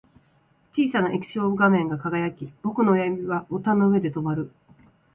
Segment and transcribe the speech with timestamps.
[0.71, 4.51] 小さな液晶画面が輝き、僕の親指はボタンの上で止まる